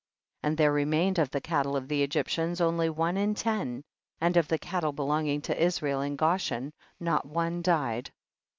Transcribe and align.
And 0.41 0.57
there 0.57 0.71
remained 0.73 1.19
of 1.19 1.29
the 1.29 1.39
cattle 1.39 1.75
of 1.75 1.87
the 1.87 2.01
Egyptians 2.01 2.59
only 2.59 2.89
one 2.89 3.17
in 3.17 3.35
ten, 3.35 3.83
and 4.19 4.35
of 4.35 4.47
the 4.47 4.57
cattle 4.57 4.91
belonging 4.93 5.43
to 5.43 5.63
Israel 5.63 6.01
in 6.01 6.15
Goshen 6.15 6.73
not 6.99 7.27
one 7.27 7.61
died. 7.61 8.09